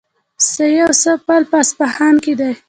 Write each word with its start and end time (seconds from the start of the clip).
سي 0.51 0.69
او 0.85 0.91
سه 1.01 1.11
پل 1.27 1.41
په 1.51 1.57
اصفهان 1.63 2.15
کې 2.23 2.33
دی. 2.39 2.51